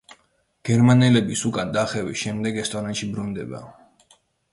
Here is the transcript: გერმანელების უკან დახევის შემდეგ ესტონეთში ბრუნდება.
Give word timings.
გერმანელების 0.69 1.43
უკან 1.49 1.73
დახევის 1.75 2.17
შემდეგ 2.21 2.57
ესტონეთში 2.65 3.11
ბრუნდება. 3.13 3.61